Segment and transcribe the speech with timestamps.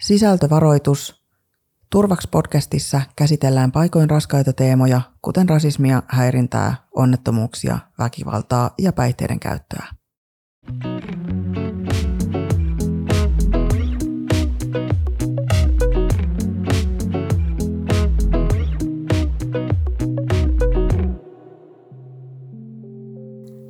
[0.00, 1.22] Sisältövaroitus.
[1.90, 9.86] Turvaks podcastissa käsitellään paikoin raskaita teemoja, kuten rasismia, häirintää, onnettomuuksia, väkivaltaa ja päihteiden käyttöä.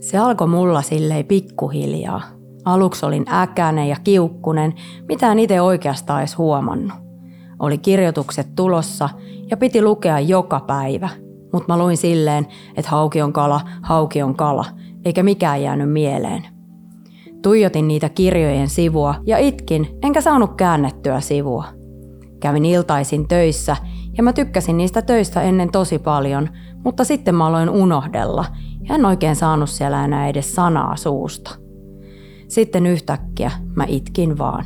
[0.01, 2.38] Se alkoi mulla silleen pikkuhiljaa.
[2.69, 4.75] Aluksi olin äkäinen ja kiukkunen,
[5.09, 6.93] mitä en itse oikeastaan edes huomannut.
[7.59, 9.09] Oli kirjoitukset tulossa
[9.51, 11.09] ja piti lukea joka päivä,
[11.53, 14.65] mutta mä luin silleen, että hauki on kala, hauki on kala,
[15.05, 16.47] eikä mikään jäänyt mieleen.
[17.43, 21.65] Tuijotin niitä kirjojen sivua ja itkin, enkä saanut käännettyä sivua.
[22.41, 23.77] Kävin iltaisin töissä
[24.17, 26.49] ja mä tykkäsin niistä töistä ennen tosi paljon,
[26.85, 28.45] mutta sitten mä aloin unohdella
[28.89, 31.68] ja en oikein saanut siellä enää edes sanaa suusta.
[32.49, 34.65] Sitten yhtäkkiä mä itkin vaan.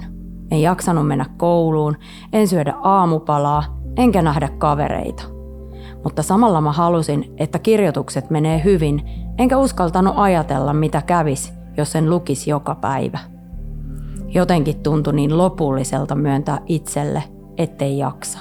[0.50, 1.96] En jaksanut mennä kouluun,
[2.32, 3.64] en syödä aamupalaa,
[3.96, 5.22] enkä nähdä kavereita.
[6.04, 9.02] Mutta samalla mä halusin, että kirjoitukset menee hyvin,
[9.38, 13.18] enkä uskaltanut ajatella, mitä kävis, jos en lukisi joka päivä.
[14.28, 17.22] Jotenkin tuntui niin lopulliselta myöntää itselle,
[17.56, 18.38] ettei jaksa.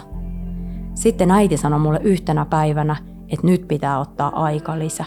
[0.94, 2.96] Sitten äiti sanoi mulle yhtenä päivänä,
[3.30, 5.06] että nyt pitää ottaa aika lisä.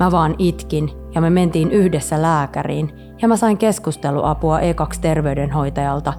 [0.00, 2.92] Mä vaan itkin ja me mentiin yhdessä lääkäriin
[3.24, 6.12] ja mä sain keskusteluapua ekaksi terveydenhoitajalta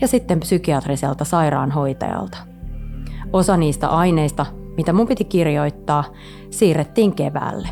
[0.00, 2.38] ja sitten psykiatriselta sairaanhoitajalta.
[3.32, 4.46] Osa niistä aineista,
[4.76, 6.04] mitä mun piti kirjoittaa,
[6.50, 7.68] siirrettiin keväälle.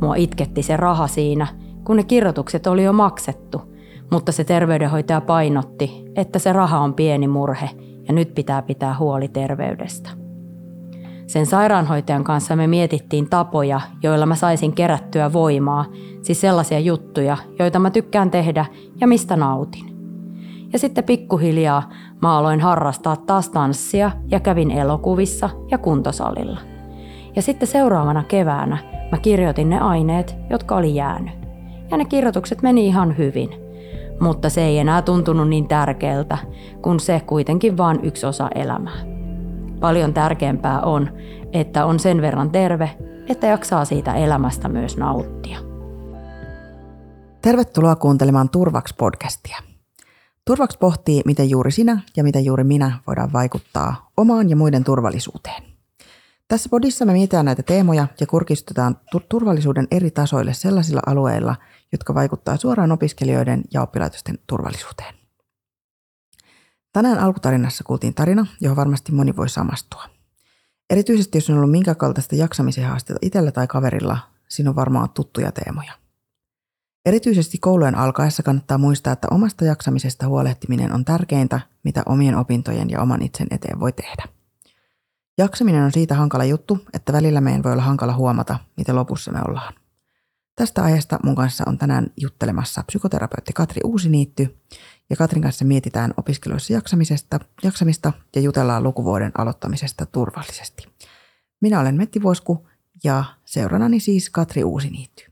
[0.00, 1.46] Mua itketti se raha siinä,
[1.84, 3.62] kun ne kirjoitukset oli jo maksettu,
[4.10, 7.70] mutta se terveydenhoitaja painotti, että se raha on pieni murhe
[8.08, 10.21] ja nyt pitää pitää huoli terveydestä.
[11.26, 15.84] Sen sairaanhoitajan kanssa me mietittiin tapoja, joilla mä saisin kerättyä voimaa,
[16.22, 18.66] siis sellaisia juttuja, joita mä tykkään tehdä
[19.00, 19.92] ja mistä nautin.
[20.72, 21.90] Ja sitten pikkuhiljaa
[22.22, 26.60] mä aloin harrastaa taas tanssia ja kävin elokuvissa ja kuntosalilla.
[27.36, 28.78] Ja sitten seuraavana keväänä
[29.12, 31.34] mä kirjoitin ne aineet, jotka oli jäänyt.
[31.90, 33.50] Ja ne kirjoitukset meni ihan hyvin.
[34.20, 36.38] Mutta se ei enää tuntunut niin tärkeältä,
[36.82, 39.11] kun se kuitenkin vain yksi osa elämää.
[39.82, 41.10] Paljon tärkeämpää on,
[41.52, 42.90] että on sen verran terve,
[43.28, 45.58] että jaksaa siitä elämästä myös nauttia.
[47.42, 49.62] Tervetuloa kuuntelemaan Turvaks-podcastia.
[50.44, 55.62] Turvaks pohtii, miten juuri sinä ja miten juuri minä voidaan vaikuttaa omaan ja muiden turvallisuuteen.
[56.48, 58.96] Tässä podissa me mietitään näitä teemoja ja kurkistutaan
[59.28, 61.56] turvallisuuden eri tasoille sellaisilla alueilla,
[61.92, 65.21] jotka vaikuttaa suoraan opiskelijoiden ja oppilaitosten turvallisuuteen.
[66.92, 70.04] Tänään alkutarinassa kuultiin tarina, johon varmasti moni voi samastua.
[70.90, 75.52] Erityisesti jos on ollut minkä kaltaista jaksamisen haasteita itsellä tai kaverilla, siinä on varmaan tuttuja
[75.52, 75.92] teemoja.
[77.06, 83.02] Erityisesti koulujen alkaessa kannattaa muistaa, että omasta jaksamisesta huolehtiminen on tärkeintä, mitä omien opintojen ja
[83.02, 84.24] oman itsen eteen voi tehdä.
[85.38, 89.40] Jaksaminen on siitä hankala juttu, että välillä meidän voi olla hankala huomata, miten lopussa me
[89.48, 89.74] ollaan.
[90.56, 94.56] Tästä aiheesta mun kanssa on tänään juttelemassa psykoterapeutti Katri Uusiniitty,
[95.12, 100.88] ja Katrin kanssa mietitään opiskeluissa jaksamisesta, jaksamista ja jutellaan lukuvuoden aloittamisesta turvallisesti.
[101.60, 102.68] Minä olen Metti Vuosku
[103.04, 105.24] ja seuranani siis Katri Uusiniitty.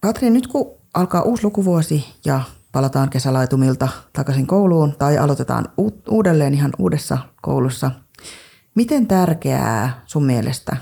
[0.00, 2.40] Katri, nyt kun alkaa uusi lukuvuosi ja
[2.72, 5.68] palataan kesälaitumilta takaisin kouluun tai aloitetaan
[6.10, 7.90] uudelleen ihan uudessa koulussa,
[8.74, 10.76] miten tärkeää sun mielestä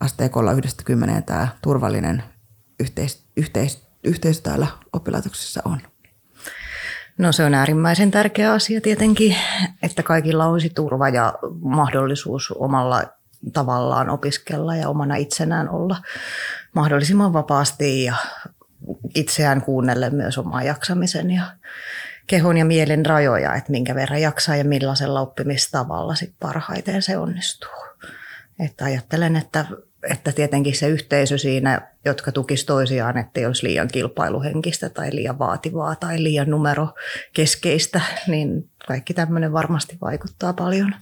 [0.00, 2.22] asteikolla yhdestä kymmeneen tämä turvallinen
[2.80, 5.91] yhteis, yhteis täällä oppilaitoksessa on?
[7.22, 9.36] No se on äärimmäisen tärkeä asia tietenkin,
[9.82, 13.02] että kaikilla olisi turva ja mahdollisuus omalla
[13.52, 15.96] tavallaan opiskella ja omana itsenään olla
[16.74, 18.14] mahdollisimman vapaasti ja
[19.14, 21.42] itseään kuunnellen myös omaa jaksamisen ja
[22.26, 27.70] kehon ja mielen rajoja, että minkä verran jaksaa ja millaisella oppimistavalla sit parhaiten se onnistuu.
[28.60, 29.66] Että ajattelen, että
[30.10, 35.96] että tietenkin se yhteisö siinä, jotka tukisi toisiaan, ettei olisi liian kilpailuhenkistä tai liian vaativaa
[35.96, 40.94] tai liian numerokeskeistä, niin kaikki tämmöinen varmasti vaikuttaa paljon.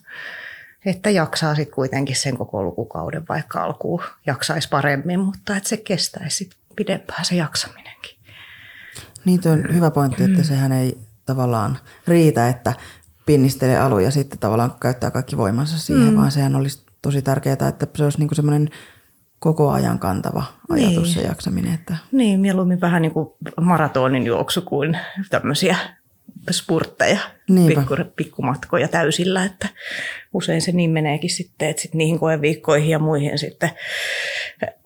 [0.84, 6.50] Että jaksaa sitten kuitenkin sen koko lukukauden, vaikka alkuun jaksaisi paremmin, mutta että se kestäisi
[6.76, 8.16] pidempään se jaksaminenkin.
[9.24, 12.72] Niin, on hyvä pointti, että sehän ei tavallaan riitä, että
[13.26, 16.16] pinnistelee alu ja sitten tavallaan käyttää kaikki voimansa siihen, mm.
[16.16, 18.68] vaan sehän olisi tosi tärkeää, että se olisi niin semmoinen
[19.38, 21.24] koko ajan kantava ajatus niin.
[21.24, 21.74] ja jaksaminen.
[21.74, 21.96] Että...
[22.12, 23.28] Niin, mieluummin vähän niin kuin
[23.60, 24.98] maratonin juoksu kuin
[25.30, 25.76] tämmöisiä
[26.50, 27.18] spurtteja,
[27.66, 29.68] pikku, pikkumatkoja täysillä, että
[30.34, 33.70] usein se niin meneekin sitten, että sit niihin koeviikkoihin ja muihin sitten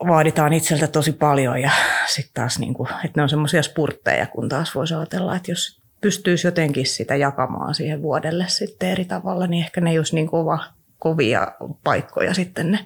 [0.06, 1.70] vaaditaan itseltä tosi paljon ja
[2.06, 5.80] sitten taas niin kuin, että ne on semmoisia spurtteja, kun taas voisi ajatella, että jos
[6.00, 10.26] pystyisi jotenkin sitä jakamaan siihen vuodelle sitten eri tavalla, niin ehkä ne ei olisi niin
[10.26, 10.64] kova,
[11.04, 11.52] kovia
[11.84, 12.78] paikkoja sitten ne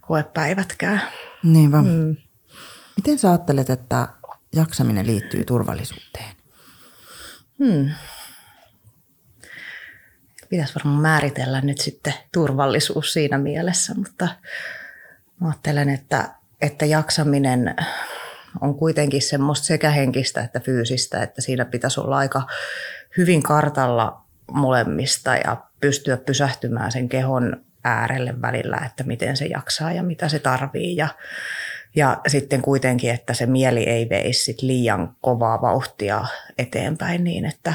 [0.00, 1.02] koepäivätkään.
[1.42, 1.82] Niinpä.
[1.82, 2.16] Mm.
[2.96, 4.08] Miten sä ajattelet, että
[4.54, 6.34] jaksaminen liittyy turvallisuuteen?
[7.58, 7.90] Hmm.
[10.48, 14.28] Pitäisi varmaan määritellä nyt sitten turvallisuus siinä mielessä, mutta
[15.40, 17.74] mä ajattelen, että, että jaksaminen
[18.60, 22.46] on kuitenkin semmoista sekä henkistä että fyysistä, että siinä pitäisi olla aika
[23.16, 30.02] hyvin kartalla molemmista ja pystyä pysähtymään sen kehon äärelle välillä, että miten se jaksaa ja
[30.02, 30.96] mitä se tarvii.
[30.96, 31.08] Ja,
[31.96, 36.24] ja sitten kuitenkin, että se mieli ei veisi sit liian kovaa vauhtia
[36.58, 37.74] eteenpäin niin, että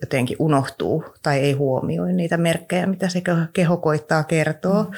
[0.00, 3.22] jotenkin unohtuu tai ei huomioi niitä merkkejä, mitä se
[3.52, 4.82] keho koittaa kertoa.
[4.82, 4.90] Mm.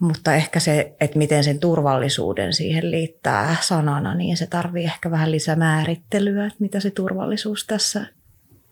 [0.00, 5.32] Mutta ehkä se, että miten sen turvallisuuden siihen liittää sanana, niin se tarvii ehkä vähän
[5.32, 8.06] lisää määrittelyä, että mitä se turvallisuus tässä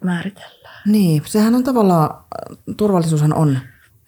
[0.05, 0.83] määritellään.
[0.87, 2.25] Niin, sehän on tavallaan,
[2.77, 3.59] turvallisuushan on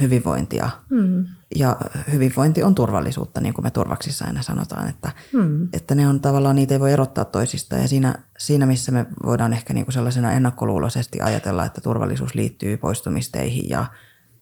[0.03, 0.71] hyvinvointia.
[0.91, 1.27] Hmm.
[1.57, 1.77] Ja
[2.13, 5.69] hyvinvointi on turvallisuutta, niin kuin me turvaksissa aina sanotaan, että, hmm.
[5.73, 7.77] että ne on tavallaan, niitä ei voi erottaa toisista.
[7.77, 12.77] Ja siinä, siinä missä me voidaan ehkä niin kuin sellaisena ennakkoluuloisesti ajatella, että turvallisuus liittyy
[12.77, 13.87] poistumisteihin ja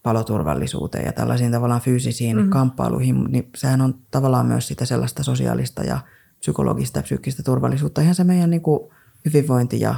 [0.03, 2.49] paloturvallisuuteen ja tällaisiin tavallaan fyysisiin mm.
[2.49, 5.99] kamppailuihin, niin sehän on tavallaan myös sitä sellaista sosiaalista ja
[6.39, 8.01] psykologista ja psyykkistä turvallisuutta.
[8.01, 8.89] Ihan se meidän niin kuin
[9.25, 9.95] hyvinvointi ja,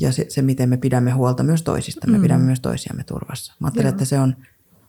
[0.00, 2.06] ja se, se, miten me pidämme huolta myös toisista.
[2.06, 2.22] Me mm.
[2.22, 3.54] pidämme myös toisiamme turvassa.
[3.60, 3.94] Mä ajattelen, Joo.
[3.94, 4.36] että se on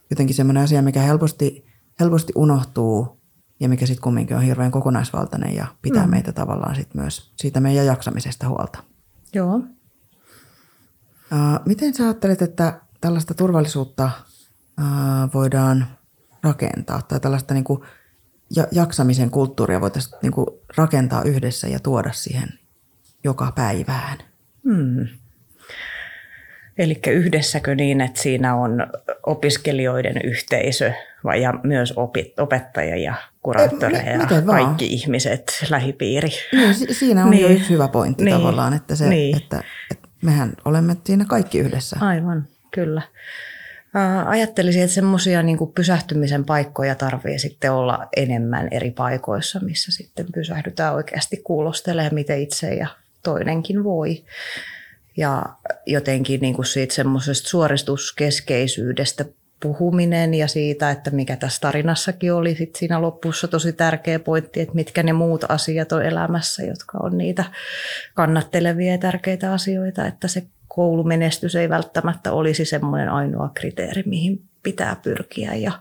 [0.10, 1.66] jotenkin semmoinen asia, mikä helposti,
[2.00, 3.22] helposti unohtuu
[3.60, 6.10] ja mikä sitten kumminkin on hirveän kokonaisvaltainen ja pitää mm.
[6.12, 8.84] meitä tavallaan sit myös siitä meidän jaksamisesta huolta.
[9.34, 9.56] Joo.
[9.56, 9.66] Uh,
[11.66, 14.12] miten sä ajattelet, että tällaista turvallisuutta
[15.34, 15.88] voidaan
[16.44, 17.80] rakentaa tai tällaista niin kuin
[18.72, 20.48] jaksamisen kulttuuria voitaisiin niin kuin
[20.78, 22.50] rakentaa yhdessä ja tuoda siihen
[23.24, 24.31] joka päivään.
[24.64, 25.08] Hmm.
[26.78, 28.88] Eli yhdessäkö niin, että siinä on
[29.26, 30.92] opiskelijoiden yhteisö
[31.42, 31.94] ja myös
[32.38, 33.14] opettajia ja
[33.44, 34.76] kuraattoreja ja kaikki vaan.
[34.80, 36.30] ihmiset, lähipiiri.
[36.52, 37.44] Niin, siinä on niin.
[37.44, 38.38] jo yksi hyvä pointti niin.
[38.38, 39.38] tavallaan, että, se, niin.
[39.38, 41.98] että, että mehän olemme siinä kaikki yhdessä.
[42.00, 43.02] Aivan, kyllä.
[44.26, 50.94] Ajattelisin, että semmoisia niin pysähtymisen paikkoja tarvii sitten olla enemmän eri paikoissa, missä sitten pysähdytään
[50.94, 52.88] oikeasti kuulostelemaan, miten itse ja
[53.24, 54.24] toinenkin voi.
[55.18, 55.46] Ja
[55.86, 59.26] jotenkin niin kuin siitä semmoisesta suoristuskeskeisyydestä
[59.62, 64.76] puhuminen ja siitä, että mikä tässä tarinassakin oli sit siinä lopussa tosi tärkeä pointti, että
[64.76, 67.46] mitkä ne muut asiat on elämässä, jotka on niitä
[68.14, 74.96] kannattelevia ja tärkeitä asioita, että se koulumenestys ei välttämättä olisi semmoinen ainoa kriteeri, mihin pitää
[75.04, 75.54] pyrkiä.
[75.54, 75.72] Ja,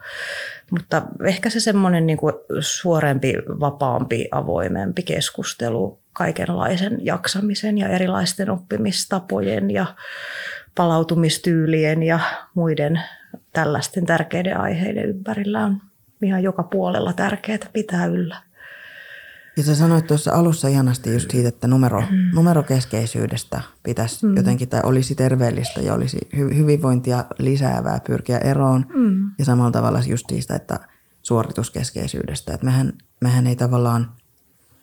[0.71, 2.19] mutta ehkä se semmoinen niin
[2.61, 9.87] suorempi, vapaampi, avoimempi keskustelu kaikenlaisen jaksamisen ja erilaisten oppimistapojen ja
[10.75, 12.21] palautumistyylien ja
[12.55, 13.01] muiden
[13.53, 15.83] tällaisten tärkeiden aiheiden ympärillä on
[16.23, 18.50] ihan joka puolella tärkeää pitää yllä.
[19.57, 22.31] Ja sä sanoit tuossa alussa ihanasti just siitä, että numero, mm.
[22.35, 24.37] numerokeskeisyydestä pitäisi mm.
[24.37, 28.87] jotenkin, tai olisi terveellistä ja olisi hy- hyvinvointia lisäävää pyrkiä eroon.
[28.95, 29.31] Mm.
[29.39, 30.81] Ja samalla tavalla just siitä, että
[31.23, 32.55] suorituskeskeisyydestä.
[32.55, 34.13] Että mehän, mehän ei tavallaan,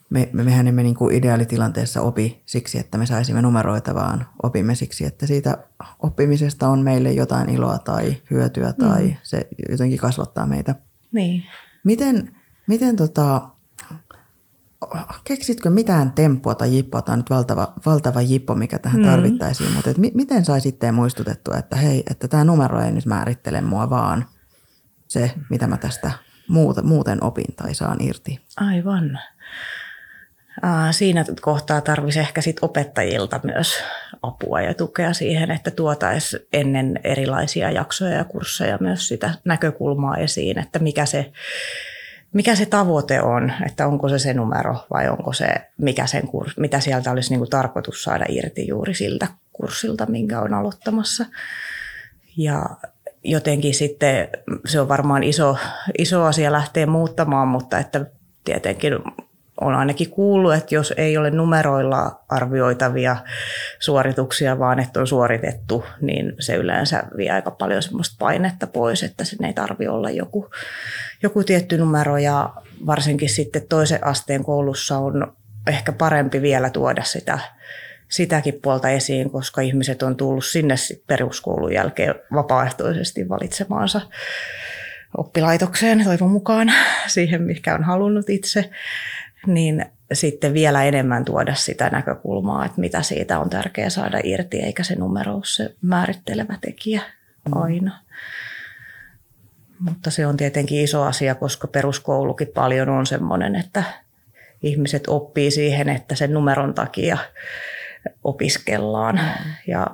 [0.09, 5.05] me, mehän emme niin kuin ideaalitilanteessa opi siksi, että me saisimme numeroita, vaan opimme siksi,
[5.05, 5.57] että siitä
[5.99, 9.15] oppimisesta on meille jotain iloa tai hyötyä tai mm.
[9.23, 10.75] se jotenkin kasvattaa meitä.
[11.11, 11.43] Niin.
[11.83, 12.35] Miten,
[12.67, 13.49] miten tota,
[15.23, 19.07] keksitkö mitään temppua tai jippoa, tai nyt valtava, valtava jippo, mikä tähän mm.
[19.07, 23.05] tarvittaisiin, mutta et mi, miten sai sitten muistutettua, että hei, että tämä numero ei nyt
[23.05, 24.25] määrittele mua, vaan
[25.07, 26.11] se, mitä mä tästä
[26.47, 28.39] muuta, muuten opin tai saan irti.
[28.57, 29.19] Aivan.
[30.91, 33.83] Siinä kohtaa tarvisi ehkä sit opettajilta myös
[34.21, 40.59] apua ja tukea siihen, että tuotaisiin ennen erilaisia jaksoja ja kursseja myös sitä näkökulmaa esiin,
[40.59, 41.31] että mikä se
[42.33, 46.57] mikä se tavoite on, että onko se se numero vai onko se, mikä sen kurs,
[46.57, 51.25] mitä sieltä olisi niin kuin tarkoitus saada irti juuri siltä kurssilta, minkä on aloittamassa.
[52.37, 52.65] Ja
[53.23, 54.27] jotenkin sitten
[54.65, 55.57] se on varmaan iso,
[55.97, 58.05] iso asia lähteä muuttamaan, mutta että
[58.45, 58.93] tietenkin
[59.61, 63.17] on ainakin kuullut, että jos ei ole numeroilla arvioitavia
[63.79, 69.23] suorituksia, vaan että on suoritettu, niin se yleensä vie aika paljon semmoista painetta pois, että
[69.23, 70.49] sen ei tarvi olla joku,
[71.23, 72.17] joku tietty numero.
[72.17, 72.53] Ja
[72.85, 75.33] varsinkin sitten toisen asteen koulussa on
[75.67, 77.39] ehkä parempi vielä tuoda sitä
[78.09, 80.75] sitäkin puolta esiin, koska ihmiset on tullut sinne
[81.07, 84.01] peruskoulun jälkeen vapaaehtoisesti valitsemaansa
[85.17, 86.73] oppilaitokseen toivon mukaan
[87.07, 88.69] siihen, mikä on halunnut itse
[89.45, 94.83] niin sitten vielä enemmän tuoda sitä näkökulmaa, että mitä siitä on tärkeää saada irti, eikä
[94.83, 97.01] se numero ole se määrittelevä tekijä
[97.51, 97.91] aina.
[97.91, 98.07] Mm.
[99.79, 103.83] Mutta se on tietenkin iso asia, koska peruskoulukin paljon on sellainen, että
[104.63, 107.17] ihmiset oppii siihen, että sen numeron takia
[108.23, 109.51] opiskellaan mm.
[109.67, 109.87] ja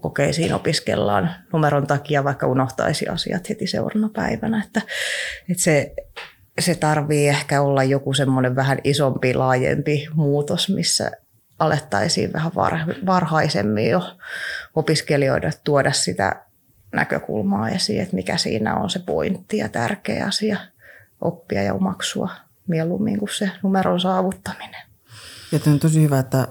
[0.00, 4.62] kokeisiin opiskellaan numeron takia, vaikka unohtaisi asiat heti seuraavana päivänä.
[4.66, 4.82] Että,
[5.50, 5.94] että se,
[6.58, 11.10] se tarvii ehkä olla joku semmoinen vähän isompi, laajempi muutos, missä
[11.58, 12.52] alettaisiin vähän
[13.06, 14.16] varhaisemmin jo
[14.74, 16.44] opiskelijoille tuoda sitä
[16.92, 20.58] näkökulmaa esiin, että mikä siinä on se pointti ja tärkeä asia
[21.20, 22.30] oppia ja omaksua
[22.66, 24.82] mieluummin kuin se numeron saavuttaminen.
[25.52, 26.48] Ja on tosi hyvä, että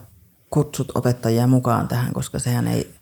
[0.50, 2.94] kutsut opettajia mukaan tähän, koska sehän ei,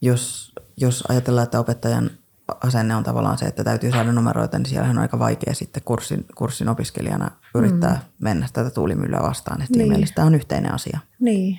[0.00, 2.10] jos, jos ajatellaan, että opettajan
[2.48, 6.26] asenne on tavallaan se, että täytyy saada numeroita, niin siellähän on aika vaikea sitten kurssin,
[6.34, 8.24] kurssin opiskelijana yrittää mm.
[8.24, 9.62] mennä tätä tuulimyllyä vastaan.
[9.62, 9.92] Että niin.
[9.92, 10.98] mielestä tämä on yhteinen asia.
[11.20, 11.58] Niin,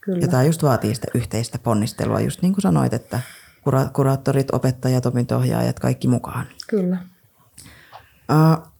[0.00, 0.18] kyllä.
[0.20, 3.20] Ja tämä just vaatii sitä yhteistä ponnistelua, just niin kuin sanoit, että
[3.60, 6.46] kura- kuraattorit, opettajat, opinto-ohjaajat, kaikki mukaan.
[6.68, 6.98] Kyllä.
[8.30, 8.70] Uh,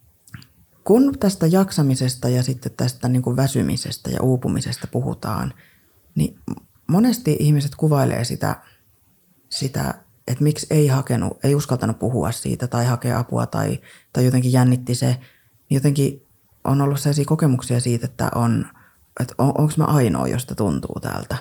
[0.85, 5.55] kun tästä jaksamisesta ja sitten tästä niin kuin väsymisestä ja uupumisesta puhutaan,
[6.15, 6.39] niin
[6.87, 8.57] monesti ihmiset kuvailee sitä,
[9.49, 9.95] sitä
[10.31, 13.81] että miksi ei hakenut, ei uskaltanut puhua siitä tai hakea apua tai,
[14.13, 15.17] tai jotenkin jännitti se.
[15.71, 16.27] Jotenkin
[16.65, 18.67] on ollut sellaisia kokemuksia siitä, että on,
[19.21, 21.37] että on, onko mä ainoa, josta tuntuu täältä.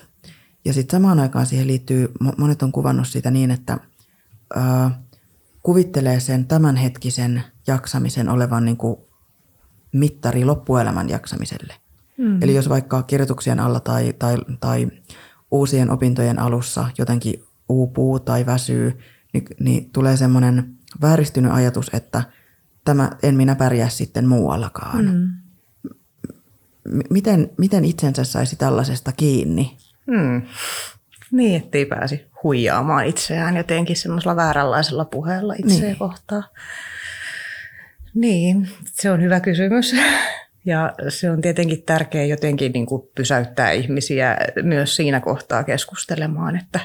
[0.65, 3.77] Ja sitten samaan aikaan siihen liittyy, monet on kuvannut sitä niin, että
[4.57, 4.59] ö,
[5.63, 8.97] kuvittelee sen tämänhetkisen jaksamisen olevan niin kuin
[9.91, 11.73] mittari loppuelämän jaksamiselle.
[12.17, 12.43] Mm.
[12.43, 14.87] Eli jos vaikka kirjoituksien alla tai, tai, tai
[15.51, 18.99] uusien opintojen alussa jotenkin uupuu tai väsyy,
[19.33, 22.23] niin, niin tulee semmoinen vääristynyt ajatus, että
[22.85, 25.05] tämä en minä pärjää sitten muuallakaan.
[25.05, 25.29] Mm.
[27.09, 29.77] Miten, miten itsensä saisi tällaisesta kiinni?
[30.07, 30.41] Mm.
[31.31, 35.97] Niin, ettei pääsi huijaamaan itseään jotenkin semmoisella vääränlaisella puheella itseä niin.
[35.97, 36.43] kohtaan.
[38.13, 39.95] Niin, se on hyvä kysymys.
[40.65, 46.79] Ja se on tietenkin tärkeää jotenkin niin kuin pysäyttää ihmisiä myös siinä kohtaa keskustelemaan, että,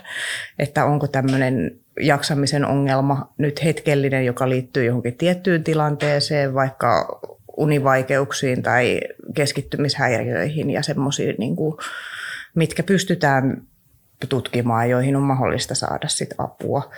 [0.59, 7.21] että onko tämmöinen jaksamisen ongelma nyt hetkellinen, joka liittyy johonkin tiettyyn tilanteeseen, vaikka
[7.57, 9.01] univaikeuksiin tai
[9.35, 11.77] keskittymishäiriöihin ja semmoisiin, niin kuin,
[12.55, 13.63] mitkä pystytään
[14.29, 16.91] tutkimaan, joihin on mahdollista saada sit apua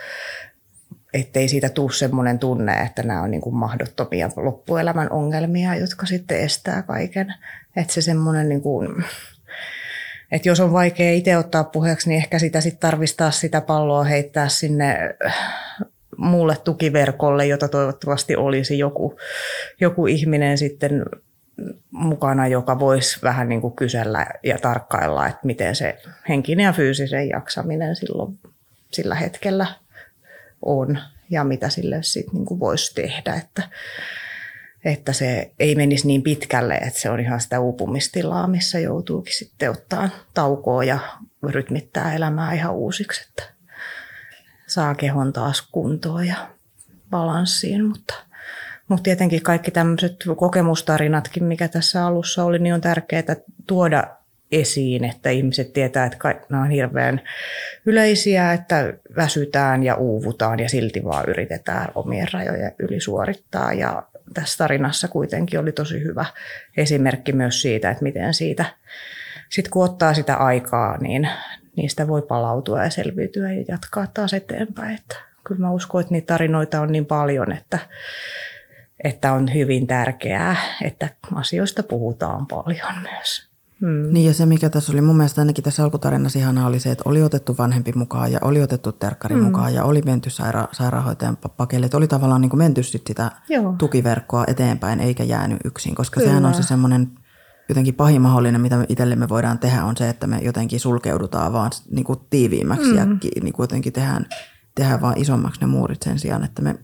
[1.21, 6.39] ettei siitä tule semmoinen tunne, että nämä on niin kuin mahdottomia loppuelämän ongelmia, jotka sitten
[6.39, 7.33] estää kaiken.
[7.75, 9.03] Että se semmoinen, niin kuin,
[10.31, 14.47] että jos on vaikea itse ottaa puheeksi, niin ehkä sitä sitten tarvistaa sitä palloa heittää
[14.47, 14.97] sinne
[16.17, 19.17] muulle tukiverkolle, jota toivottavasti olisi joku,
[19.81, 21.05] joku ihminen sitten
[21.91, 25.97] mukana, joka voisi vähän niin kuin kysellä ja tarkkailla, että miten se
[26.29, 28.39] henkinen ja fyysisen jaksaminen silloin
[28.91, 29.67] sillä hetkellä
[30.61, 30.99] on
[31.29, 33.63] ja mitä sille sitten niin voisi tehdä, että,
[34.85, 39.71] että se ei menisi niin pitkälle, että se on ihan sitä uupumistilaa, missä joutuukin sitten
[39.71, 40.99] ottaa taukoa ja
[41.43, 43.43] rytmittää elämää ihan uusiksi, että
[44.67, 46.49] saa kehon taas kuntoon ja
[47.09, 48.13] balanssiin, mutta
[48.87, 53.35] mutta tietenkin kaikki tämmöiset kokemustarinatkin, mikä tässä alussa oli, niin on tärkeää
[53.67, 54.16] tuoda
[54.51, 57.21] esiin, että ihmiset tietää, että nämä on hirveän
[57.85, 63.73] yleisiä, että väsytään ja uuvutaan ja silti vaan yritetään omien rajojen yli suorittaa.
[63.73, 66.25] Ja tässä tarinassa kuitenkin oli tosi hyvä
[66.77, 68.65] esimerkki myös siitä, että miten siitä,
[69.49, 71.29] sit kun ottaa sitä aikaa, niin
[71.75, 74.95] niistä voi palautua ja selviytyä ja jatkaa taas eteenpäin.
[74.95, 77.79] Että kyllä mä uskon, että niitä tarinoita on niin paljon, että,
[79.03, 83.47] että on hyvin tärkeää, että asioista puhutaan paljon myös.
[83.81, 84.13] Hmm.
[84.13, 87.09] Niin ja se, mikä tässä oli mun mielestä ainakin tässä alkutarinassa ihanaa, oli se, että
[87.09, 89.43] oli otettu vanhempi mukaan ja oli otettu terkkari hmm.
[89.43, 91.85] mukaan ja oli menty saira- sairaanhoitajan pakeille.
[91.85, 93.75] Että oli tavallaan niin kuin menty sit sitä Joo.
[93.77, 96.29] tukiverkkoa eteenpäin eikä jäänyt yksin, koska Kyllä.
[96.29, 97.11] sehän on se semmoinen
[97.69, 101.71] jotenkin pahin mahdollinen, mitä me itsellemme voidaan tehdä, on se, että me jotenkin sulkeudutaan vaan
[101.91, 102.97] niin kuin tiiviimmäksi hmm.
[102.97, 103.05] ja
[103.43, 104.25] niin kuin jotenkin tehdään,
[104.75, 106.75] tehdään vaan isommaksi ne muurit sen sijaan, että me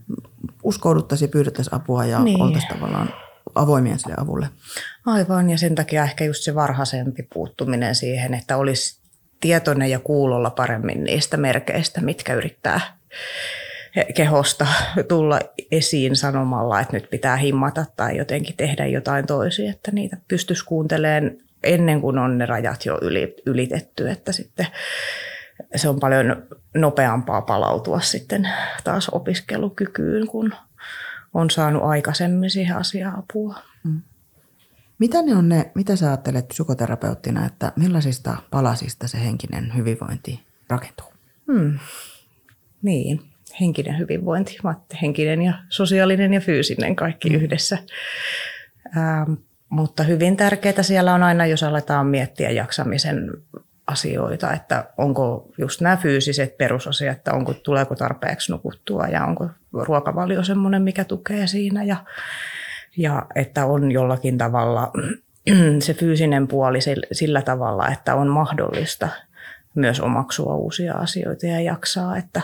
[0.64, 2.42] uskouduttaisiin ja pyydettäisiin apua ja niin.
[2.42, 3.10] oltaisiin tavallaan
[3.56, 4.48] avoimia sille avulle.
[5.06, 9.00] Aivan, ja sen takia ehkä just se varhaisempi puuttuminen siihen, että olisi
[9.40, 12.82] tietoinen ja kuulolla paremmin niistä merkeistä, mitkä yrittää
[14.16, 14.68] kehosta
[15.08, 15.40] tulla
[15.72, 21.32] esiin sanomalla, että nyt pitää himmata tai jotenkin tehdä jotain toisia, että niitä pystyisi kuuntelemaan
[21.64, 23.00] ennen kuin on ne rajat jo
[23.46, 24.68] ylitetty, että sitten
[25.76, 26.44] se on paljon
[26.76, 28.50] nopeampaa palautua sitten
[28.84, 30.54] taas opiskelukykyyn, kun
[31.34, 33.56] on saanut aikaisemmin siihen asiaan apua.
[33.84, 34.02] Mm.
[35.00, 41.08] Mitä ne on ne, mitä sä ajattelet psykoterapeuttina, että millaisista palasista se henkinen hyvinvointi rakentuu?
[41.52, 41.80] Hmm.
[42.82, 43.22] Niin,
[43.60, 44.58] henkinen hyvinvointi,
[45.02, 47.38] henkinen ja sosiaalinen ja fyysinen kaikki hmm.
[47.38, 47.78] yhdessä.
[48.98, 49.34] Ähm,
[49.70, 53.32] mutta hyvin tärkeää siellä on aina, jos aletaan miettiä jaksamisen
[53.88, 60.44] asioita, että onko just nämä fyysiset perusasiat, että onko, tuleeko tarpeeksi nukuttua ja onko ruokavalio
[60.44, 61.98] semmoinen, mikä tukee siinä ja,
[62.98, 64.92] ja että on jollakin tavalla
[65.86, 66.80] se fyysinen puoli
[67.12, 69.10] sillä tavalla, että on mahdollista
[69.76, 72.42] myös omaksua uusia asioita ja jaksaa, että,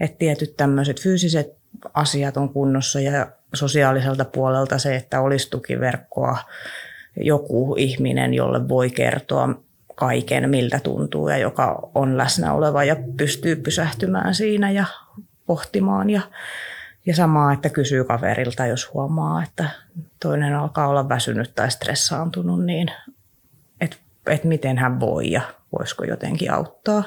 [0.00, 1.56] että tietyt tämmöiset fyysiset
[1.94, 6.38] asiat on kunnossa ja sosiaaliselta puolelta se, että olisi tukiverkkoa,
[7.16, 9.48] joku ihminen, jolle voi kertoa
[9.96, 14.84] kaiken, miltä tuntuu ja joka on läsnä oleva ja pystyy pysähtymään siinä ja
[15.46, 16.10] pohtimaan.
[16.10, 16.20] Ja,
[17.06, 19.70] ja samaa, että kysyy kaverilta, jos huomaa, että
[20.22, 22.90] toinen alkaa olla väsynyt tai stressaantunut, niin
[23.80, 25.40] että et miten hän voi ja
[25.78, 27.04] voisiko jotenkin auttaa.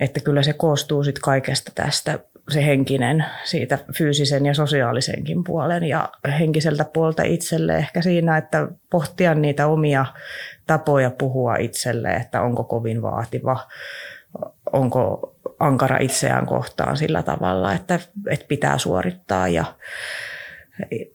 [0.00, 2.18] Että kyllä se koostuu sitten kaikesta tästä
[2.50, 9.34] se henkinen siitä fyysisen ja sosiaalisenkin puolen ja henkiseltä puolta itselle ehkä siinä, että pohtia
[9.34, 10.06] niitä omia
[10.66, 13.60] tapoja puhua itselle, että onko kovin vaativa,
[14.72, 19.64] onko ankara itseään kohtaan sillä tavalla, että, että pitää suorittaa ja,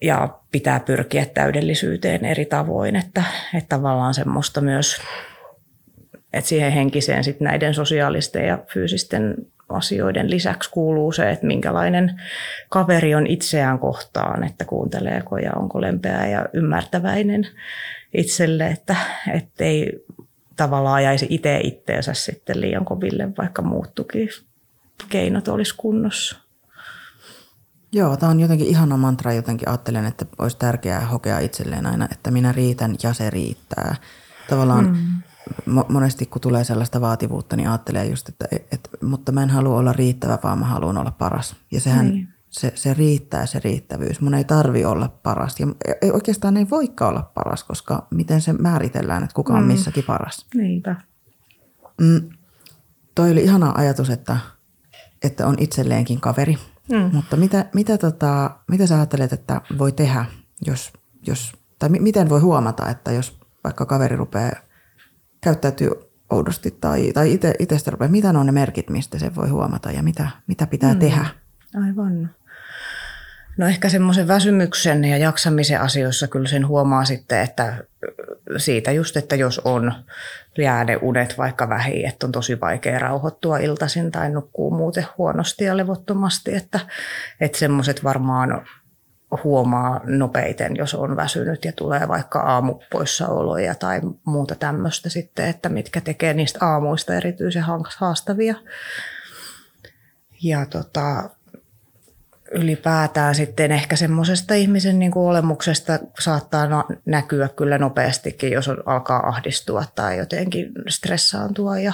[0.01, 5.01] ja pitää pyrkiä täydellisyyteen eri tavoin, että, että tavallaan semmoista myös,
[6.33, 9.35] että siihen henkiseen sit näiden sosiaalisten ja fyysisten
[9.69, 12.21] asioiden lisäksi kuuluu se, että minkälainen
[12.69, 17.47] kaveri on itseään kohtaan, että kuunteleeko ja onko lempeä ja ymmärtäväinen
[18.13, 18.95] itselle, että
[19.59, 20.05] ei
[20.55, 23.91] tavallaan ajaisi itse itteensä sitten liian koville, vaikka muut
[25.09, 26.39] keinot olisi kunnossa.
[27.91, 32.31] Joo, tämä on jotenkin ihana mantra, jotenkin ajattelen, että olisi tärkeää hokea itselleen aina, että
[32.31, 33.95] minä riitän ja se riittää.
[34.49, 35.28] Tavallaan mm
[35.87, 39.93] monesti kun tulee sellaista vaativuutta, niin ajattelee just, että et, mutta mä en halua olla
[39.93, 41.55] riittävä, vaan mä haluan olla paras.
[41.71, 42.27] Ja sehän, niin.
[42.49, 44.21] se, se riittää se riittävyys.
[44.21, 45.59] Mun ei tarvi olla paras.
[45.59, 45.67] Ja
[46.01, 49.67] ei, oikeastaan ei voikaan olla paras, koska miten se määritellään, että kuka on mm.
[49.67, 50.45] missäkin paras.
[50.55, 50.95] Niinpä.
[52.01, 52.29] Mm,
[53.15, 54.37] toi oli ihana ajatus, että,
[55.23, 56.57] että on itselleenkin kaveri.
[56.91, 57.09] Mm.
[57.13, 60.25] Mutta mitä, mitä, tota, mitä sä ajattelet, että voi tehdä,
[60.65, 60.93] jos,
[61.27, 64.68] jos, tai miten voi huomata, että jos vaikka kaveri rupeaa
[65.41, 65.89] käyttäytyy
[66.29, 70.03] oudosti tai, tai ite, itsestä rupeaa, mitä on ne merkit, mistä se voi huomata ja
[70.03, 70.99] mitä, mitä pitää mm.
[70.99, 71.25] tehdä?
[71.85, 72.29] Aivan.
[73.57, 77.83] No ehkä semmoisen väsymyksen ja jaksamisen asioissa kyllä sen huomaa sitten, että
[78.57, 79.93] siitä just, että jos on
[80.57, 85.63] jää ne unet vaikka vähin, että on tosi vaikea rauhoittua iltaisin tai nukkuu muuten huonosti
[85.63, 86.79] ja levottomasti, että,
[87.39, 88.65] että semmoiset varmaan
[89.43, 96.01] huomaa nopeiten, jos on väsynyt ja tulee vaikka aamupoissaoloja tai muuta tämmöistä sitten, että mitkä
[96.01, 97.63] tekee niistä aamuista erityisen
[97.97, 98.55] haastavia.
[100.43, 101.29] Ja tota,
[102.51, 109.27] ylipäätään sitten ehkä semmoisesta ihmisen niin kuin olemuksesta saattaa näkyä kyllä nopeastikin, jos on, alkaa
[109.27, 111.93] ahdistua tai jotenkin stressaantua ja,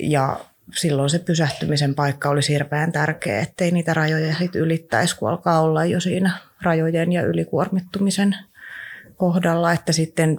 [0.00, 0.40] ja
[0.74, 5.84] silloin se pysähtymisen paikka olisi hirveän tärkeä, ettei niitä rajoja sit ylittäisi, kun alkaa olla
[5.84, 6.30] jo siinä
[6.62, 8.36] rajojen ja ylikuormittumisen
[9.16, 10.38] kohdalla, että sitten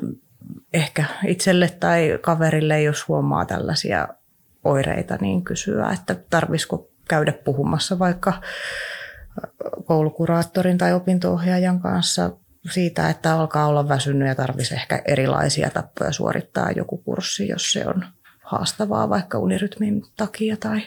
[0.73, 4.07] ehkä itselle tai kaverille, jos huomaa tällaisia
[4.63, 8.33] oireita, niin kysyä, että tarvisiko käydä puhumassa vaikka
[9.85, 12.31] koulukuraattorin tai opintoohjaajan kanssa
[12.71, 17.87] siitä, että alkaa olla väsynyt ja tarvitsisi ehkä erilaisia tapoja suorittaa joku kurssi, jos se
[17.87, 18.05] on
[18.47, 20.81] haastavaa vaikka unirytmin takia tai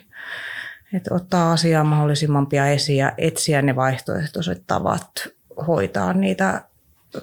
[0.93, 5.29] että ottaa asiaa mahdollisimman pian esiin ja etsiä ne vaihtoehtoiset tavat
[5.67, 6.63] hoitaa niitä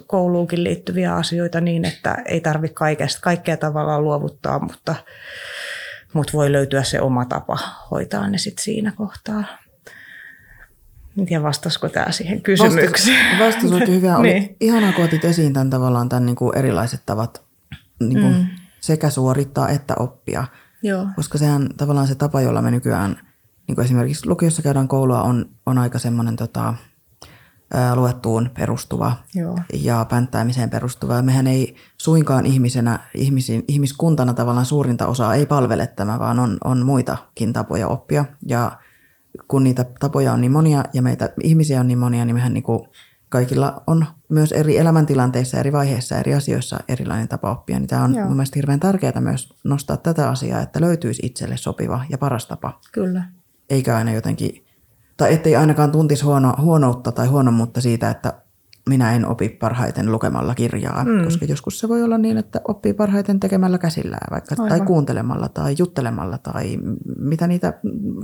[0.07, 4.95] kouluunkin liittyviä asioita niin, että ei tarvitse kaikesta, kaikkea tavallaan luovuttaa, mutta,
[6.13, 7.57] mutta voi löytyä se oma tapa
[7.91, 9.43] hoitaa ne sitten siinä kohtaa.
[11.19, 13.39] En tiedä, vastasiko tämä siihen kysymykseen.
[13.39, 14.17] Vastas, vastas hyvä.
[14.17, 14.55] Oli niin.
[14.59, 17.41] ihanaa, kun otit esiin tämän tavallaan tämän niin kuin erilaiset tavat
[17.99, 20.47] niin kuin mm sekä suorittaa että oppia.
[20.83, 21.07] Joo.
[21.15, 23.19] Koska sehän tavallaan se tapa, jolla me nykyään,
[23.67, 26.73] niin kuin esimerkiksi lukiossa käydään koulua, on, on aika semmoinen tota,
[27.95, 29.57] luettuun perustuva Joo.
[29.73, 31.15] ja pänttäämiseen perustuva.
[31.15, 36.57] Ja mehän ei suinkaan ihmisenä, ihmisin, ihmiskuntana tavallaan suurinta osaa ei palvele tämä, vaan on,
[36.63, 38.25] on muitakin tapoja oppia.
[38.45, 38.71] Ja
[39.47, 42.63] kun niitä tapoja on niin monia ja meitä ihmisiä on niin monia, niin mehän niin
[42.63, 42.87] kuin
[43.29, 47.79] kaikilla on myös eri elämäntilanteissa, eri vaiheissa, eri asioissa erilainen tapa oppia.
[47.79, 48.25] Niin tämä on Joo.
[48.25, 52.79] mun mielestä hirveän tärkeää myös nostaa tätä asiaa, että löytyisi itselle sopiva ja paras tapa.
[52.91, 53.23] Kyllä.
[53.69, 54.65] Eikä aina jotenkin,
[55.17, 58.33] tai ettei ainakaan tuntisi huono, huonoutta tai huonommuutta siitä, että
[58.89, 61.23] minä en opi parhaiten lukemalla kirjaa, mm.
[61.23, 64.69] koska joskus se voi olla niin, että oppii parhaiten tekemällä käsillään vaikka, Aivan.
[64.69, 66.77] tai kuuntelemalla tai juttelemalla tai
[67.19, 67.73] mitä niitä,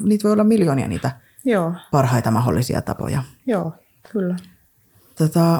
[0.04, 1.12] niitä voi olla miljoonia niitä
[1.46, 1.74] Joo.
[1.92, 3.24] parhaita mahdollisia tapoja.
[3.48, 3.74] Joo,
[4.12, 4.36] kyllä.
[5.18, 5.56] Tota,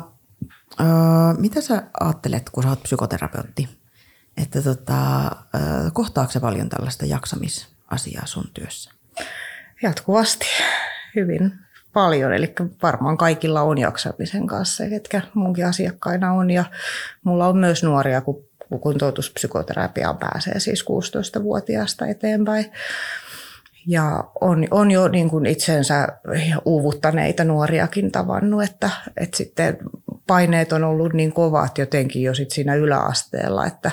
[0.82, 3.70] äh, mitä sä ajattelet, kun sä oot psykoterapeutti,
[4.38, 8.92] että tota, äh, kohtaako paljon tällaista jaksamisasiaa sun työssä?
[9.84, 10.46] Jatkuvasti,
[11.16, 11.54] hyvin
[11.94, 16.52] paljon, eli varmaan kaikilla on jaksamisen kanssa, ketkä munkin asiakkaina on.
[16.52, 16.66] Ja
[17.24, 18.46] mulla on myös nuoria, kun
[18.82, 22.72] kuntoutuspsykoterapiaan pääsee siis 16-vuotiaasta eteenpäin.
[23.88, 26.08] Ja on, on jo niin kuin itsensä
[26.66, 29.78] uuvuttaneita nuoriakin tavannut, että, että sitten
[30.28, 33.92] paineet on ollut niin kovat jotenkin jo sit siinä yläasteella, että,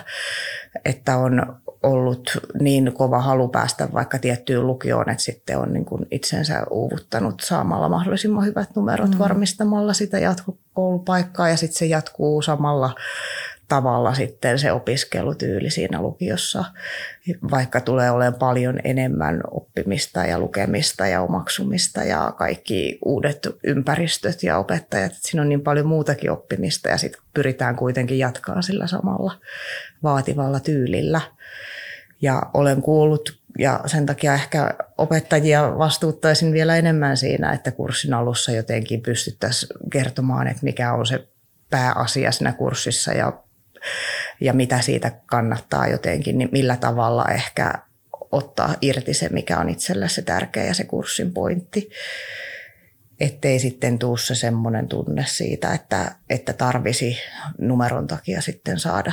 [0.85, 6.07] että on ollut niin kova halu päästä vaikka tiettyyn lukioon, että sitten on niin kuin
[6.11, 9.19] itsensä uuvuttanut saamalla mahdollisimman hyvät numerot mm.
[9.19, 12.95] varmistamalla sitä jatkokoulupaikkaa ja sitten se jatkuu samalla
[13.71, 16.65] tavalla sitten se opiskelutyyli siinä lukiossa,
[17.51, 24.59] vaikka tulee olemaan paljon enemmän oppimista ja lukemista ja omaksumista ja kaikki uudet ympäristöt ja
[24.59, 25.13] opettajat.
[25.15, 29.33] Siinä on niin paljon muutakin oppimista ja sitten pyritään kuitenkin jatkaa sillä samalla
[30.03, 31.21] vaativalla tyylillä.
[32.23, 38.53] Ja olen kuullut ja sen takia ehkä opettajia vastuuttaisin vielä enemmän siinä, että kurssin alussa
[38.53, 41.29] jotenkin pystyttäisiin kertomaan, että mikä on se
[41.71, 43.33] pääasia siinä kurssissa ja,
[44.41, 47.75] ja mitä siitä kannattaa jotenkin, niin millä tavalla ehkä
[48.33, 51.91] ottaa irti se, mikä on itselle se tärkeä ja se kurssin pointti.
[53.21, 57.19] Ettei sitten tuu se semmoinen tunne siitä, että, että tarvisi
[57.59, 59.13] numeron takia sitten saada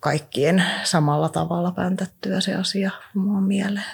[0.00, 3.84] kaikkien samalla tavalla päntättyä se asia omaan mieleen.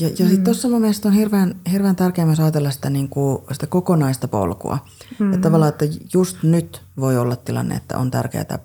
[0.00, 3.38] Ja, ja sitten tuossa mun mielestä on hirveän, hirveän tärkeää myös ajatella sitä, niin kuin,
[3.52, 4.78] sitä kokonaista polkua.
[5.18, 5.32] Mm.
[5.32, 8.58] Että tavallaan, että just nyt voi olla tilanne, että on tärkeää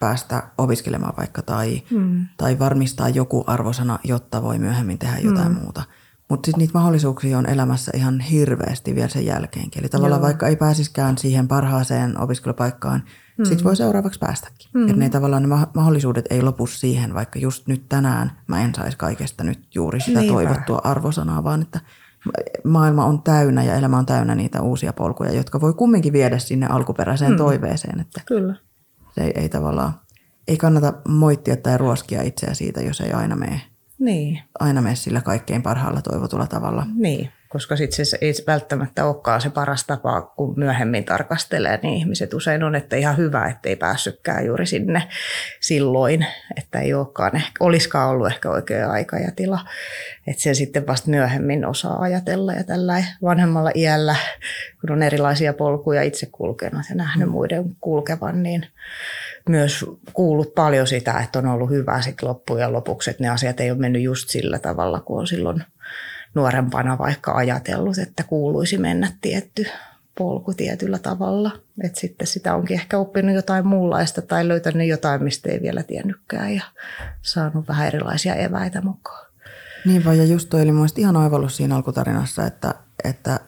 [0.00, 2.26] päästä opiskelemaan vaikka tai, mm.
[2.36, 5.58] tai varmistaa joku arvosana, jotta voi myöhemmin tehdä jotain mm.
[5.58, 5.82] muuta.
[6.28, 9.80] Mutta sitten niitä mahdollisuuksia on elämässä ihan hirveästi vielä sen jälkeenkin.
[9.80, 10.26] Eli tavallaan Joo.
[10.26, 13.02] vaikka ei pääsiskään siihen parhaaseen opiskelupaikkaan–
[13.38, 13.44] mm.
[13.44, 14.68] sitten voi seuraavaksi päästäkin.
[14.74, 14.82] Mm.
[14.82, 18.98] Että ne tavallaan ne mahdollisuudet ei lopu siihen, vaikka just nyt tänään mä en saisi
[18.98, 20.34] kaikesta nyt juuri sitä Niinpä.
[20.34, 21.80] toivottua arvosanaa, vaan että
[22.64, 26.66] maailma on täynnä ja elämä on täynnä niitä uusia polkuja, jotka voi kumminkin viedä sinne
[26.66, 27.36] alkuperäiseen mm.
[27.36, 28.00] toiveeseen.
[28.00, 28.54] Että Kyllä.
[29.14, 29.92] Se ei, ei tavallaan,
[30.48, 33.62] ei kannata moittia tai ruoskia itseä siitä, jos ei aina mene,
[33.98, 34.40] niin.
[34.60, 36.86] aina mene sillä kaikkein parhaalla toivotulla tavalla.
[36.94, 42.34] Niin koska sitten se ei välttämättä olekaan se paras tapa, kun myöhemmin tarkastelee, niin ihmiset
[42.34, 45.02] usein on, että ihan hyvä, ettei päässytkään juuri sinne
[45.60, 49.60] silloin, että ei olekaan ehkä, olisikaan ollut ehkä oikea aika ja tila.
[50.26, 54.16] Että sen sitten vasta myöhemmin osaa ajatella ja tällä vanhemmalla iällä,
[54.80, 58.66] kun on erilaisia polkuja itse kulkenut ja nähnyt muiden kulkevan, niin
[59.48, 63.70] myös kuullut paljon sitä, että on ollut hyvä sitten loppujen lopuksi, että ne asiat ei
[63.70, 65.62] ole mennyt just sillä tavalla, kuin on silloin–
[66.36, 69.66] nuorempana vaikka ajatellut, että kuuluisi mennä tietty
[70.18, 71.50] polku tietyllä tavalla.
[71.84, 76.54] Että sitten sitä onkin ehkä oppinut jotain muunlaista tai löytänyt jotain, mistä ei vielä tiennytkään
[76.54, 76.62] ja
[77.22, 79.26] saanut vähän erilaisia eväitä mukaan.
[79.84, 83.40] Niin vaan, ja just toi oli mun ihan oivallus siinä alkutarinassa, että, että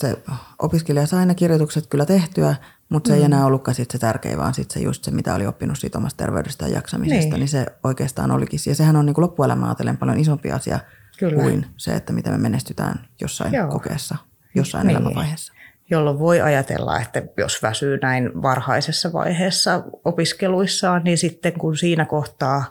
[0.00, 0.16] se
[0.58, 2.54] opiskelija sai ne kirjoitukset kyllä tehtyä,
[2.88, 3.18] mutta se mm.
[3.18, 5.98] ei enää ollutkaan sit se tärkein, vaan sit se just se, mitä oli oppinut siitä
[5.98, 8.60] omasta terveydestä ja jaksamisesta, niin, niin se oikeastaan olikin.
[8.66, 10.78] Ja sehän on niin loppuelämä ajatellen paljon isompi asia
[11.20, 11.42] Kyllä.
[11.42, 13.68] kuin se, että miten me menestytään jossain Joo.
[13.68, 14.16] kokeessa,
[14.54, 14.96] jossain niin.
[14.96, 15.52] elämänvaiheessa.
[15.90, 22.64] Jolloin voi ajatella, että jos väsyy näin varhaisessa vaiheessa opiskeluissaan, niin sitten kun siinä kohtaa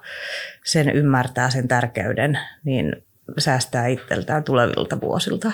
[0.65, 2.95] sen ymmärtää sen tärkeyden, niin
[3.37, 5.51] säästää itseltään tulevilta vuosilta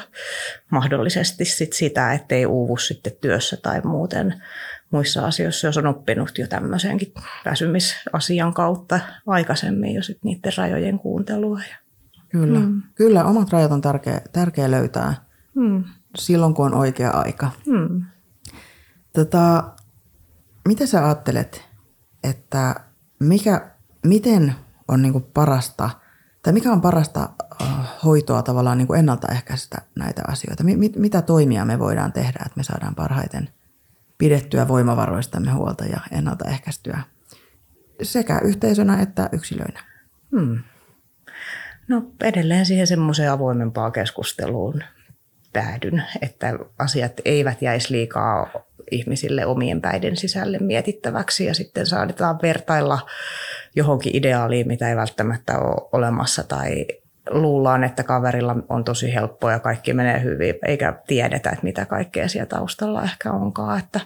[0.71, 4.43] mahdollisesti sit sitä, ettei uuvu sitten työssä tai muuten
[4.91, 7.13] muissa asioissa, jos on oppinut jo tämmöisenkin
[7.45, 11.59] väsymisasian kautta aikaisemmin jo sit niiden rajojen kuuntelua.
[12.39, 12.81] Kyllä, mm.
[12.95, 15.15] kyllä omat rajat on tärkeä, tärkeä löytää
[15.55, 15.83] mm.
[16.17, 17.51] silloin, kun on oikea aika.
[17.67, 18.05] Mm.
[19.13, 19.63] Tota,
[20.67, 21.65] mitä sä ajattelet,
[22.23, 22.75] että
[23.19, 23.71] mikä,
[24.05, 24.55] miten
[24.87, 25.89] on niin parasta,
[26.43, 27.29] tai mikä on parasta
[27.61, 27.67] äh,
[28.03, 30.63] hoitoa tavallaan niin ennaltaehkäistä näitä asioita?
[30.63, 33.49] Mit, mitä toimia me voidaan tehdä, että me saadaan parhaiten
[34.17, 36.99] pidettyä voimavaroistamme huolta ja ennaltaehkäistyä
[38.01, 39.79] sekä yhteisönä että yksilöinä?
[40.31, 40.59] Hmm.
[41.87, 44.83] No edelleen siihen semmoiseen avoimempaan keskusteluun
[45.53, 48.49] päädyn, että asiat eivät jäisi liikaa
[48.91, 52.99] ihmisille omien päiden sisälle mietittäväksi ja sitten saadetaan vertailla
[53.75, 56.85] johonkin ideaaliin, mitä ei välttämättä ole olemassa tai
[57.29, 62.27] luullaan, että kaverilla on tosi helppoa ja kaikki menee hyvin, eikä tiedetä, että mitä kaikkea
[62.27, 63.79] siellä taustalla ehkä onkaan.
[63.79, 63.99] Että,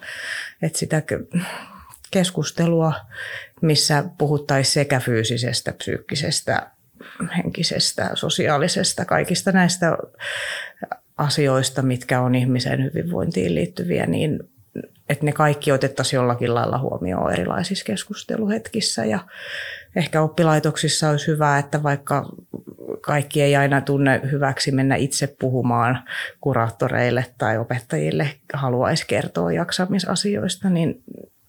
[0.61, 1.01] että sitä
[2.11, 2.93] keskustelua,
[3.61, 6.71] missä puhuttaisiin sekä fyysisestä, psyykkisestä,
[7.37, 9.97] henkisestä, sosiaalisesta, kaikista näistä
[11.17, 14.39] asioista, mitkä on ihmisen hyvinvointiin liittyviä, niin
[15.09, 19.05] että ne kaikki otettaisiin jollakin lailla huomioon erilaisissa keskusteluhetkissä.
[19.05, 19.19] Ja
[19.95, 22.25] ehkä oppilaitoksissa olisi hyvä, että vaikka
[23.01, 26.03] kaikki ei aina tunne hyväksi mennä itse puhumaan
[26.41, 31.03] kuraattoreille tai opettajille, haluaisi kertoa jaksamisasioista, niin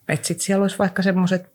[0.09, 1.51] että sitten siellä olisi vaikka semmoiset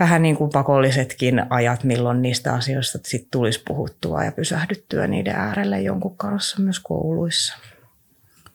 [0.00, 5.80] vähän niin kuin pakollisetkin ajat, milloin niistä asioista sit tulisi puhuttua ja pysähdyttyä niiden äärelle
[5.80, 7.54] jonkun kanssa myös kouluissa.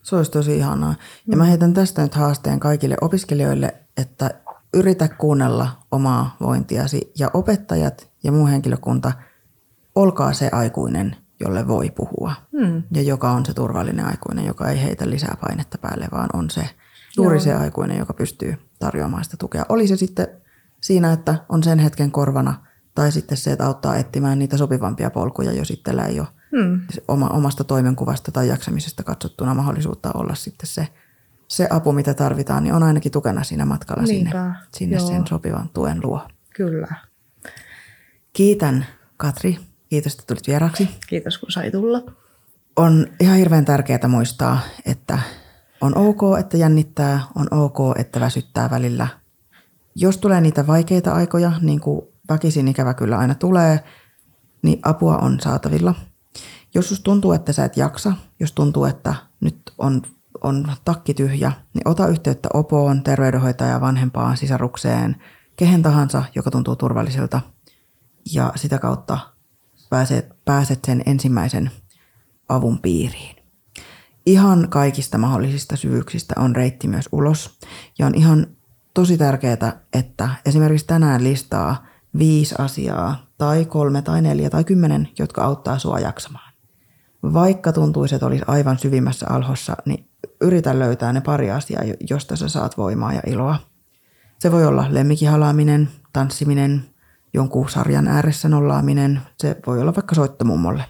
[0.02, 0.94] Se olisi tosi ihanaa.
[1.26, 4.30] Ja mä heitän tästä nyt haasteen kaikille opiskelijoille, että
[4.74, 9.12] yritä kuunnella omaa vointiasi ja opettajat ja muu henkilökunta,
[9.94, 12.34] olkaa se aikuinen, jolle voi puhua.
[12.58, 12.82] Hmm.
[12.92, 16.70] Ja joka on se turvallinen aikuinen, joka ei heitä lisää painetta päälle, vaan on se
[17.16, 17.44] juuri Joo.
[17.44, 19.66] se aikuinen, joka pystyy tarjoamaan sitä tukea.
[19.68, 20.41] Oli se sitten
[20.82, 25.52] siinä, että on sen hetken korvana, tai sitten se, että auttaa etsimään niitä sopivampia polkuja,
[25.52, 26.80] jos itsellä ei ole hmm.
[27.08, 30.88] oma, omasta toimenkuvasta tai jaksamisesta katsottuna mahdollisuutta olla sitten se,
[31.48, 34.30] se apu, mitä tarvitaan, niin on ainakin tukena siinä matkalla Niinpä.
[34.30, 36.28] sinne, sinne sen sopivan tuen luo.
[36.54, 36.94] Kyllä.
[38.32, 39.58] Kiitän Katri.
[39.88, 40.88] Kiitos, että tulit vieraksi.
[41.06, 42.02] Kiitos, kun sai tulla.
[42.76, 45.18] On ihan hirveän tärkeää muistaa, että
[45.80, 49.08] on ok, että jännittää, on ok, että väsyttää välillä.
[49.94, 53.84] Jos tulee niitä vaikeita aikoja, niin kuin väkisin ikävä kyllä aina tulee,
[54.62, 55.94] niin apua on saatavilla.
[56.74, 60.02] Jos sus tuntuu, että sä et jaksa, jos tuntuu, että nyt on,
[60.40, 65.16] on takki tyhjä, niin ota yhteyttä opoon, terveydenhoitajaan, vanhempaan, sisarukseen,
[65.56, 67.40] kehen tahansa, joka tuntuu turvalliselta.
[68.32, 69.18] Ja sitä kautta
[69.90, 71.70] pääset, pääset sen ensimmäisen
[72.48, 73.42] avun piiriin
[74.26, 77.58] ihan kaikista mahdollisista syvyyksistä on reitti myös ulos.
[77.98, 78.46] Ja on ihan
[78.94, 81.86] tosi tärkeää, että esimerkiksi tänään listaa
[82.18, 86.52] viisi asiaa tai kolme tai neljä tai kymmenen, jotka auttaa sua jaksamaan.
[87.22, 90.08] Vaikka tuntuisi, että olisi aivan syvimmässä alhossa, niin
[90.40, 93.58] yritä löytää ne pari asiaa, josta sä saat voimaa ja iloa.
[94.38, 96.84] Se voi olla lemmikihalaaminen, tanssiminen,
[97.34, 100.84] jonkun sarjan ääressä nollaaminen, se voi olla vaikka soittomummolle.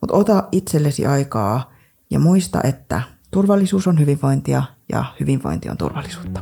[0.00, 1.72] Mutta ota itsellesi aikaa
[2.10, 4.62] ja muista, että turvallisuus on hyvinvointia
[4.92, 6.40] ja hyvinvointi on turvallisuutta.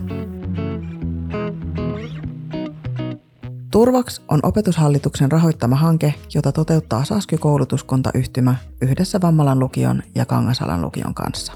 [3.70, 11.52] Turvaks on opetushallituksen rahoittama hanke, jota toteuttaa Sasky-koulutuskuntayhtymä yhdessä Vammalan lukion ja Kangasalan lukion kanssa.